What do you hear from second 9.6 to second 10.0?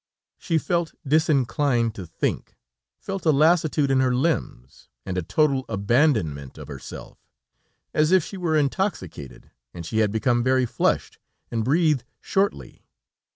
and she